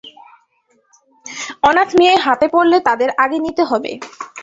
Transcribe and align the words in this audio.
অনাথ 1.63 1.89
মেয়ে 1.97 2.15
হাতে 2.25 2.47
পড়লে 2.53 2.77
তাদের 2.87 3.09
আগে 3.23 3.37
নিতে 3.45 3.63
হবে। 3.63 3.91